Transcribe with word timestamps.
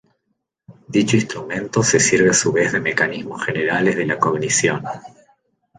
Dicho 0.87 1.15
instrumento 1.15 1.83
se 1.83 1.99
sirve 1.99 2.31
a 2.31 2.33
su 2.33 2.51
vez 2.51 2.71
de 2.71 2.79
mecanismos 2.79 3.43
generales 3.45 3.95
de 3.95 4.07
la 4.07 4.17
cognición. 4.17 4.81